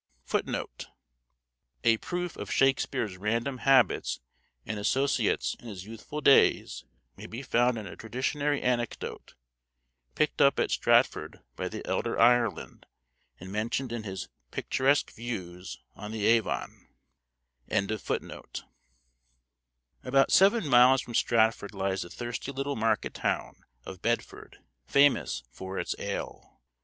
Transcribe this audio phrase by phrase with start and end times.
[1.83, 4.19] A proof of Shakespeare's random habits
[4.65, 6.85] and associates in his youthful days
[7.15, 9.35] may be found in a traditionary anecdote,
[10.15, 12.87] picked up at Stratford by the elder Ireland,
[13.39, 16.87] and mentioned in his "Picturesque Views on the Avon."
[20.01, 25.77] About seven miles from Stratford lies the thirsty little market town of Bedford, famous for
[25.77, 26.59] its ale.